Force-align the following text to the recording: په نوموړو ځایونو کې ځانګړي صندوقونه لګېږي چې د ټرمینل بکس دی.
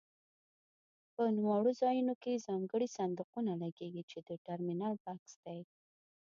په 1.15 1.23
نوموړو 1.35 1.71
ځایونو 1.81 2.13
کې 2.23 2.43
ځانګړي 2.47 2.87
صندوقونه 2.97 3.51
لګېږي 3.63 4.03
چې 4.11 4.17
د 4.27 4.29
ټرمینل 4.45 4.93
بکس 5.05 5.31
دی. 5.45 5.59